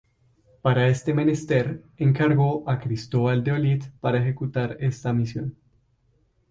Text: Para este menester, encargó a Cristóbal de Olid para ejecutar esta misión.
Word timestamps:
Para 0.63 0.87
este 0.87 1.13
menester, 1.13 1.83
encargó 1.95 2.67
a 2.67 2.79
Cristóbal 2.79 3.43
de 3.43 3.51
Olid 3.51 3.83
para 3.99 4.17
ejecutar 4.17 4.75
esta 4.79 5.13
misión. 5.13 5.55